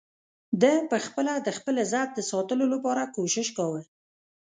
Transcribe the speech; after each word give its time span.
ده 0.61 0.71
په 0.89 0.97
خپله 1.05 1.33
د 1.45 1.49
خپل 1.57 1.75
عزت 1.83 2.09
د 2.15 2.19
ساتلو 2.31 2.65
لپاره 2.73 3.11
کوشش 3.15 3.47
کاوه. 3.57 3.81